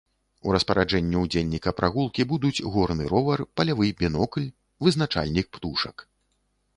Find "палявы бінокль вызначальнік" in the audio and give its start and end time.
3.61-5.47